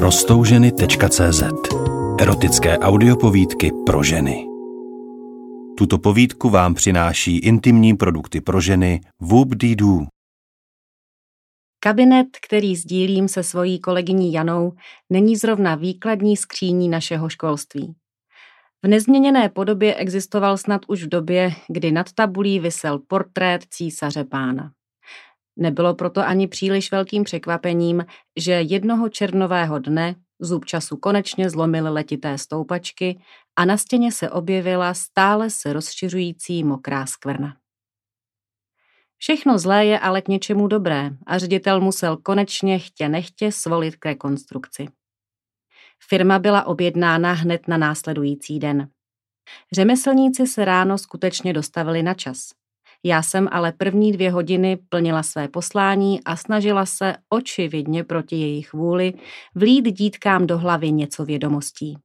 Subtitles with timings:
[0.00, 1.42] Rostouženy.cz
[2.20, 4.46] Erotické audiopovídky pro ženy.
[5.78, 10.06] Tuto povídku vám přináší intimní produkty pro ženy Whoop Doo.
[11.80, 14.72] Kabinet, který sdílím se svojí kolegyní Janou,
[15.10, 17.94] není zrovna výkladní skříní našeho školství.
[18.82, 24.70] V nezměněné podobě existoval snad už v době, kdy nad tabulí vysel portrét císaře pána.
[25.60, 28.06] Nebylo proto ani příliš velkým překvapením,
[28.36, 33.20] že jednoho červnového dne zub času konečně zlomil letité stoupačky
[33.56, 37.56] a na stěně se objevila stále se rozšiřující mokrá skvrna.
[39.16, 44.06] Všechno zlé je ale k něčemu dobré a ředitel musel konečně chtě nechtě svolit k
[44.06, 44.88] rekonstrukci.
[46.08, 48.88] Firma byla objednána hned na následující den.
[49.72, 52.59] Řemeslníci se ráno skutečně dostavili na čas.
[53.04, 58.72] Já jsem ale první dvě hodiny plnila své poslání a snažila se očividně proti jejich
[58.72, 59.14] vůli
[59.54, 61.98] vlít dítkám do hlavy něco vědomostí.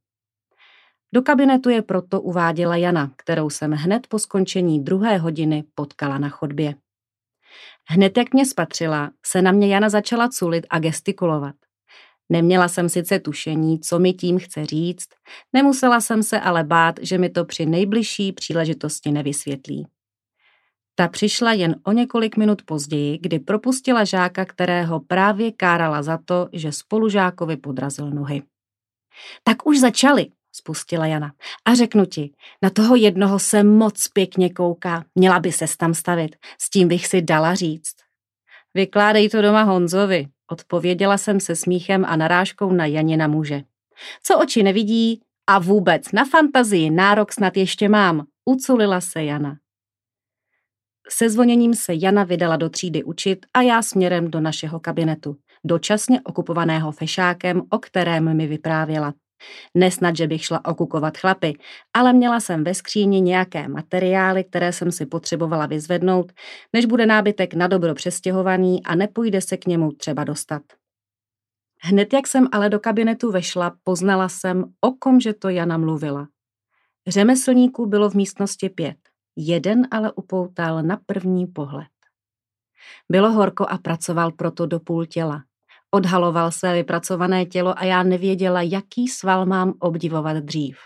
[1.13, 6.29] Do kabinetu je proto uváděla Jana, kterou jsem hned po skončení druhé hodiny potkala na
[6.29, 6.76] chodbě.
[7.87, 11.55] Hned jak mě spatřila, se na mě Jana začala culit a gestikulovat.
[12.30, 15.07] Neměla jsem sice tušení, co mi tím chce říct,
[15.54, 19.87] nemusela jsem se ale bát, že mi to při nejbližší příležitosti nevysvětlí.
[20.96, 26.49] Ta přišla jen o několik minut později, kdy propustila žáka, kterého právě kárala za to,
[26.54, 28.41] že spolužákovi podrazil nohy.
[29.43, 31.34] Tak už začali, spustila Jana.
[31.65, 36.35] A řeknu ti, na toho jednoho se moc pěkně kouká, měla by se tam stavit,
[36.62, 37.96] s tím bych si dala říct.
[38.74, 43.62] Vykládej to doma Honzovi, odpověděla jsem se smíchem a narážkou na Janina muže.
[44.24, 49.57] Co oči nevidí a vůbec na fantazii nárok snad ještě mám, uculila se Jana.
[51.10, 56.22] Se zvoněním se Jana vydala do třídy učit a já směrem do našeho kabinetu, dočasně
[56.22, 59.14] okupovaného fešákem, o kterém mi vyprávěla.
[59.74, 61.58] Nesnad, že bych šla okukovat chlapy,
[61.94, 66.32] ale měla jsem ve skříni nějaké materiály, které jsem si potřebovala vyzvednout,
[66.74, 70.62] než bude nábytek na dobro přestěhovaný a nepůjde se k němu třeba dostat.
[71.82, 76.28] Hned jak jsem ale do kabinetu vešla, poznala jsem, o kom že to Jana mluvila.
[77.08, 78.98] Řemeslníků bylo v místnosti pět.
[79.35, 81.88] Jeden ale upoutal na první pohled.
[83.12, 85.44] Bylo horko a pracoval proto do půl těla.
[85.91, 90.78] Odhaloval své vypracované tělo a já nevěděla, jaký sval mám obdivovat dřív.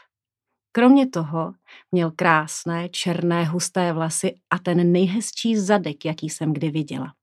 [0.72, 1.54] Kromě toho
[1.92, 7.14] měl krásné, černé, husté vlasy a ten nejhezčí zadek, jaký jsem kdy viděla.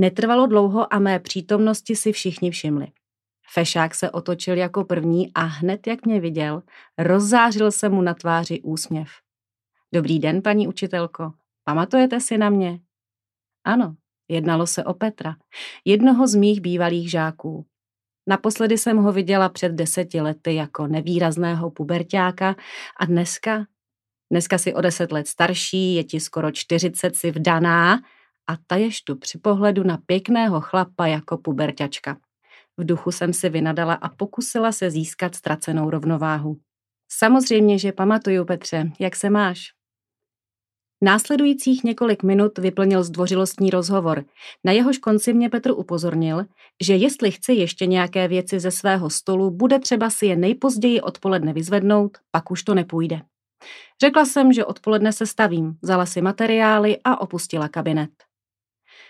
[0.00, 2.86] Netrvalo dlouho a mé přítomnosti si všichni všimli.
[3.52, 6.62] Fešák se otočil jako první a hned, jak mě viděl,
[6.98, 9.08] rozzářil se mu na tváři úsměv.
[9.94, 11.32] Dobrý den, paní učitelko.
[11.64, 12.80] Pamatujete si na mě?
[13.64, 13.96] Ano,
[14.28, 15.36] jednalo se o Petra,
[15.84, 17.66] jednoho z mých bývalých žáků.
[18.28, 22.56] Naposledy jsem ho viděla před deseti lety jako nevýrazného pubertáka
[23.00, 23.66] a dneska,
[24.32, 28.00] dneska si o deset let starší, je ti skoro čtyřicet si vdaná
[28.46, 32.18] a taješ tu při pohledu na pěkného chlapa jako puberťačka.
[32.76, 36.60] V duchu jsem si vynadala a pokusila se získat ztracenou rovnováhu.
[37.12, 39.79] Samozřejmě, že pamatuju, Petře, jak se máš?
[41.02, 44.24] Následujících několik minut vyplnil zdvořilostní rozhovor.
[44.64, 46.44] Na jehož konci mě Petr upozornil,
[46.82, 51.52] že jestli chce ještě nějaké věci ze svého stolu, bude třeba si je nejpozději odpoledne
[51.52, 53.20] vyzvednout, pak už to nepůjde.
[54.00, 58.10] Řekla jsem, že odpoledne se stavím, vzala si materiály a opustila kabinet.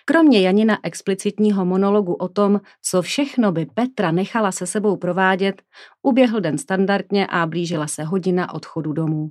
[0.04, 5.62] Kromě Janina explicitního monologu o tom, co všechno by Petra nechala se sebou provádět,
[6.02, 9.30] uběhl den standardně a blížila se hodina odchodu domů.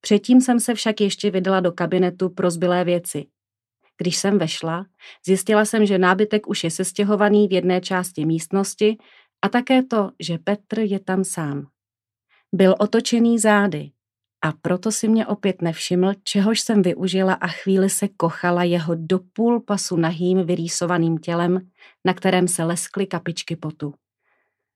[0.00, 3.26] Předtím jsem se však ještě vydala do kabinetu pro zbylé věci.
[3.98, 4.86] Když jsem vešla,
[5.26, 8.96] zjistila jsem, že nábytek už je sestěhovaný v jedné části místnosti
[9.42, 11.66] a také to, že Petr je tam sám.
[12.54, 13.90] Byl otočený zády
[14.44, 19.18] a proto si mě opět nevšiml, čehož jsem využila a chvíli se kochala jeho do
[19.32, 21.70] půl pasu nahým vyrýsovaným tělem,
[22.04, 23.94] na kterém se leskly kapičky potu.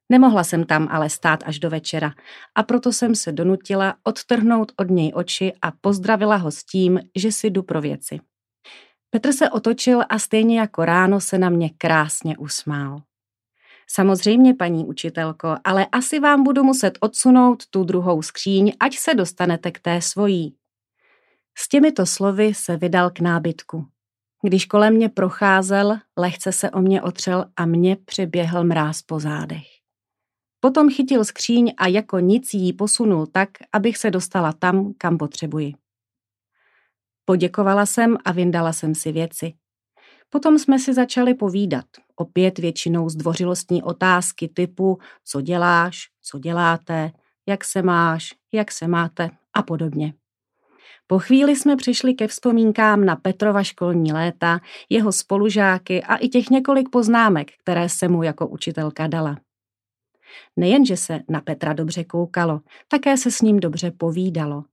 [0.09, 2.15] Nemohla jsem tam ale stát až do večera
[2.55, 7.33] a proto jsem se donutila odtrhnout od něj oči a pozdravila ho s tím, že
[7.33, 8.21] si jdu pro věci.
[9.11, 13.03] Petr se otočil a stejně jako ráno se na mě krásně usmál.
[13.91, 19.71] Samozřejmě, paní učitelko, ale asi vám budu muset odsunout tu druhou skříň, ať se dostanete
[19.71, 20.57] k té svojí.
[21.59, 23.87] S těmito slovy se vydal k nábytku.
[24.43, 29.74] Když kolem mě procházel, lehce se o mě otřel a mě přeběhl mráz po zádech.
[30.65, 35.73] Potom chytil skříň a jako nic jí posunul tak, abych se dostala tam, kam potřebuji.
[37.25, 39.53] Poděkovala jsem a vyndala jsem si věci.
[40.31, 41.85] Potom jsme si začali povídat,
[42.17, 47.13] opět většinou zdvořilostní otázky typu co děláš, co děláte,
[47.49, 50.15] jak se máš, jak se máte a podobně.
[51.07, 56.51] Po chvíli jsme přišli ke vzpomínkám na Petrova školní léta, jeho spolužáky a i těch
[56.51, 59.37] několik poznámek, které se mu jako učitelka dala.
[60.57, 64.65] Nejenže se na Petra dobře koukalo, také se s ním dobře povídalo.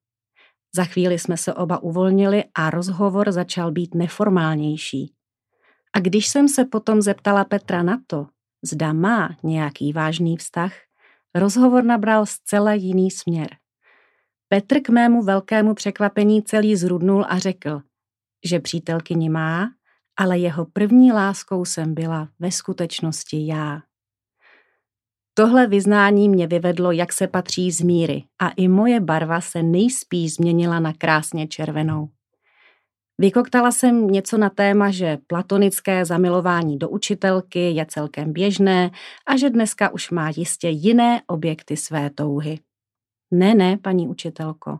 [0.76, 5.14] Za chvíli jsme se oba uvolnili a rozhovor začal být neformálnější.
[5.94, 8.28] A když jsem se potom zeptala Petra na to,
[8.66, 10.74] zda má nějaký vážný vztah,
[11.36, 13.50] rozhovor nabral zcela jiný směr.
[14.50, 17.82] Petr k mému velkému překvapení celý zrudnul a řekl,
[18.46, 19.70] že přítelkyni má,
[20.18, 23.82] ale jeho první láskou jsem byla ve skutečnosti já.
[25.42, 30.34] Tohle vyznání mě vyvedlo, jak se patří z míry a i moje barva se nejspíš
[30.34, 32.10] změnila na krásně červenou.
[33.18, 38.92] Vykoktala jsem něco na téma, že platonické zamilování do učitelky je celkem běžné
[39.28, 42.60] a že dneska už má jistě jiné objekty své touhy.
[43.32, 44.80] Ne, ne, paní učitelko,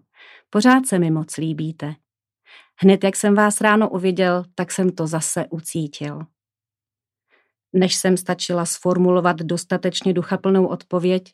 [0.50, 1.96] pořád se mi moc líbíte.
[2.82, 6.20] Hned jak jsem vás ráno uviděl, tak jsem to zase ucítil.
[7.74, 11.34] Než jsem stačila sformulovat dostatečně duchaplnou odpověď,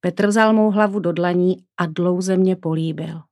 [0.00, 3.22] Petr vzal mou hlavu do dlaní a dlouze mě políbil.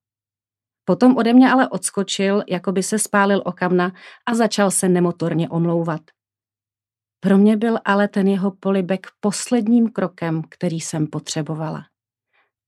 [0.85, 3.93] Potom ode mě ale odskočil, jako by se spálil o kamna
[4.27, 6.01] a začal se nemotorně omlouvat.
[7.21, 11.87] Pro mě byl ale ten jeho polibek posledním krokem, který jsem potřebovala.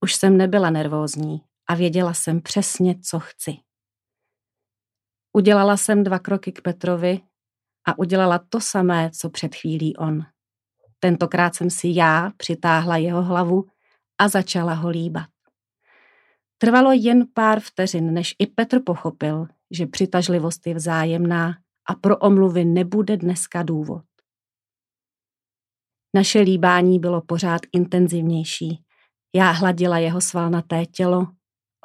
[0.03, 3.57] Už jsem nebyla nervózní a věděla jsem přesně, co chci.
[5.33, 7.21] Udělala jsem dva kroky k Petrovi
[7.85, 10.25] a udělala to samé, co před chvílí on.
[10.99, 13.65] Tentokrát jsem si já přitáhla jeho hlavu
[14.17, 15.29] a začala ho líbat.
[16.57, 21.57] Trvalo jen pár vteřin, než i Petr pochopil, že přitažlivost je vzájemná
[21.89, 24.03] a pro omluvy nebude dneska důvod.
[26.15, 28.83] Naše líbání bylo pořád intenzivnější.
[29.35, 31.27] Já hladila jeho svalnaté tělo,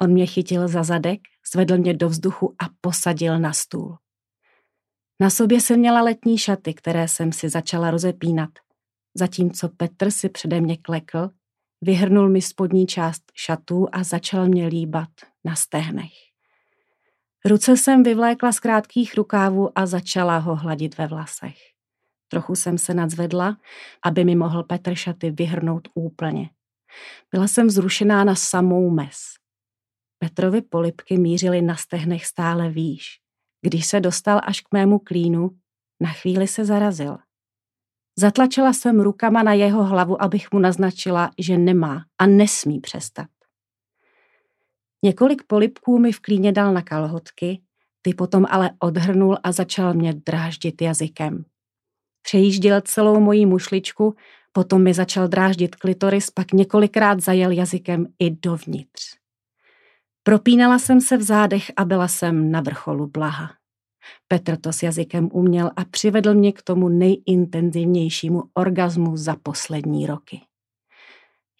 [0.01, 1.19] on mě chytil za zadek,
[1.53, 3.97] zvedl mě do vzduchu a posadil na stůl.
[5.19, 8.49] Na sobě jsem měla letní šaty, které jsem si začala rozepínat,
[9.17, 11.29] zatímco Petr si přede mě klekl
[11.81, 15.09] Vyhrnul mi spodní část šatů a začal mě líbat
[15.43, 16.11] na stehnech.
[17.45, 21.57] Ruce jsem vyvlékla z krátkých rukávů a začala ho hladit ve vlasech.
[22.27, 23.57] Trochu jsem se nadzvedla,
[24.03, 26.49] aby mi mohl Petr šaty vyhrnout úplně.
[27.31, 29.17] Byla jsem zrušená na samou mes.
[30.17, 33.24] Petrovi polipky mířily na stehnech stále výš.
[33.65, 35.51] Když se dostal až k mému klínu,
[36.01, 37.17] na chvíli se zarazil.
[38.19, 43.27] Zatlačila jsem rukama na jeho hlavu, abych mu naznačila, že nemá a nesmí přestat.
[45.03, 47.61] Několik polipků mi v klíně dal na kalhotky,
[48.01, 51.45] ty potom ale odhrnul a začal mě dráždit jazykem.
[52.21, 54.15] Přejížděl celou moji mušličku,
[54.51, 59.24] potom mi začal dráždit klitoris, pak několikrát zajel jazykem i dovnitř.
[60.27, 63.53] Propínala jsem se v zádech a byla jsem na vrcholu blaha.
[64.27, 70.41] Petr to s jazykem uměl a přivedl mě k tomu nejintenzivnějšímu orgazmu za poslední roky.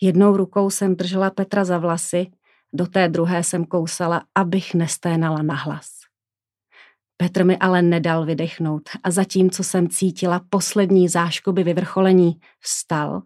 [0.02, 2.32] Jednou rukou jsem držela Petra za vlasy,
[2.74, 5.90] do té druhé jsem kousala, abych nesténala na hlas.
[7.18, 13.22] Petr mi ale nedal vydechnout a zatímco jsem cítila poslední záškoby vyvrcholení, vstal,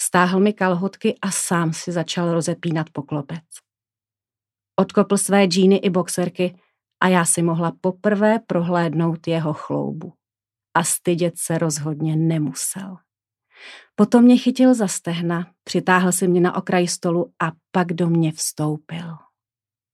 [0.00, 3.67] stáhl mi kalhotky a sám si začal rozepínat poklopec.
[4.80, 6.58] Odkopl své džíny i boxerky
[7.00, 10.12] a já si mohla poprvé prohlédnout jeho chloubu.
[10.74, 12.96] A stydět se rozhodně nemusel.
[13.94, 18.32] Potom mě chytil za stehna, přitáhl si mě na okraj stolu a pak do mě
[18.32, 19.16] vstoupil.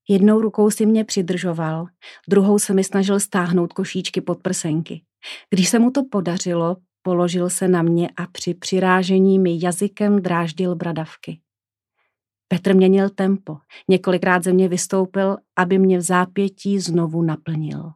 [0.08, 1.86] Jednou rukou si mě přidržoval,
[2.28, 5.02] druhou se mi snažil stáhnout košíčky pod prsenky.
[5.50, 10.74] Když se mu to podařilo, položil se na mě a při přirážení mi jazykem dráždil
[10.74, 11.40] bradavky.
[12.48, 13.58] Petr měnil tempo.
[13.88, 17.92] Několikrát ze mě vystoupil, aby mě v zápětí znovu naplnil.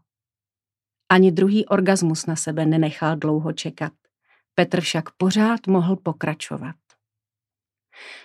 [1.09, 3.93] Ani druhý orgasmus na sebe nenechal dlouho čekat.
[4.55, 6.76] Petr však pořád mohl pokračovat.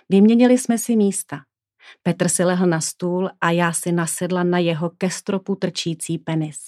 [0.08, 1.40] Vyměnili jsme si místa.
[2.02, 6.58] Petr si lehl na stůl a já si nasedla na jeho ke stropu trčící penis.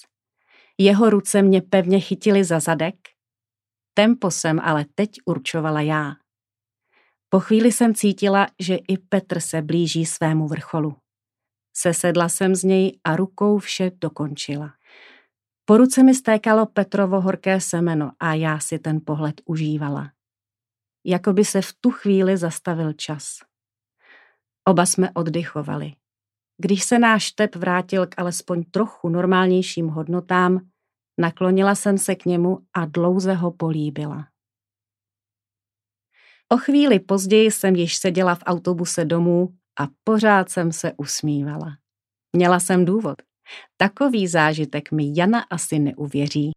[0.78, 2.94] Jeho ruce mě pevně chytily za zadek.
[3.94, 6.12] Tempo jsem ale teď určovala já.
[7.28, 10.96] Po chvíli jsem cítila, že i Petr se blíží svému vrcholu.
[11.76, 14.74] Sesedla jsem z něj a rukou vše dokončila.
[15.64, 20.12] Po ruce mi stékalo Petrovo horké semeno a já si ten pohled užívala.
[21.04, 23.38] Jakoby se v tu chvíli zastavil čas.
[24.68, 25.92] Oba jsme oddychovali.
[26.58, 30.60] Když se náš tep vrátil k alespoň trochu normálnějším hodnotám,
[31.20, 34.28] Naklonila jsem se k němu a dlouze ho políbila.
[36.52, 39.48] O chvíli později jsem již seděla v autobuse domů
[39.80, 41.76] a pořád jsem se usmívala.
[42.36, 43.22] Měla jsem důvod.
[43.76, 46.50] Takový zážitek mi Jana asi neuvěří.